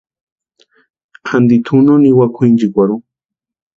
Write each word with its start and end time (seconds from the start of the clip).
Anti 1.35 1.57
tʼu 1.65 1.75
no 1.85 1.93
niwa 2.01 2.25
kwʼinchikwarhu. 2.33 2.95